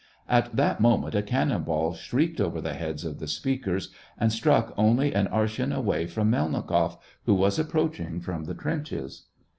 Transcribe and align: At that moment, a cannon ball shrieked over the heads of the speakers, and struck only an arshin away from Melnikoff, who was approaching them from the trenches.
At 0.27 0.55
that 0.55 0.79
moment, 0.81 1.13
a 1.13 1.21
cannon 1.21 1.61
ball 1.61 1.93
shrieked 1.93 2.41
over 2.41 2.59
the 2.59 2.73
heads 2.73 3.05
of 3.05 3.19
the 3.19 3.27
speakers, 3.27 3.91
and 4.19 4.33
struck 4.33 4.73
only 4.75 5.13
an 5.13 5.27
arshin 5.27 5.71
away 5.71 6.07
from 6.07 6.31
Melnikoff, 6.31 6.97
who 7.27 7.35
was 7.35 7.59
approaching 7.59 8.07
them 8.13 8.19
from 8.21 8.45
the 8.45 8.55
trenches. 8.55 9.27